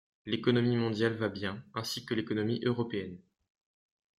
L’économie 0.25 0.77
mondiale 0.77 1.13
va 1.13 1.29
bien, 1.29 1.63
ainsi 1.75 2.07
que 2.07 2.15
l’économie 2.15 2.59
européenne. 2.65 3.19